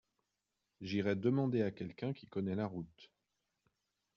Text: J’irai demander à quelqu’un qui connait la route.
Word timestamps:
J’irai 0.81 1.15
demander 1.15 1.61
à 1.61 1.69
quelqu’un 1.69 2.11
qui 2.11 2.25
connait 2.25 2.55
la 2.55 2.65
route. 2.65 3.11